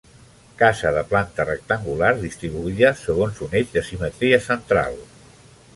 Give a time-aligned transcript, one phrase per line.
[0.61, 4.99] Casa de planta rectangular, distribuïda segons un eix de simetria central.